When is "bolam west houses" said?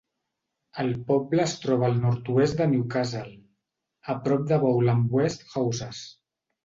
4.65-6.01